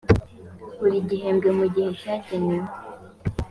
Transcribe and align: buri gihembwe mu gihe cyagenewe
buri 0.79 0.97
gihembwe 1.09 1.49
mu 1.57 1.65
gihe 1.73 1.89
cyagenewe 1.99 2.67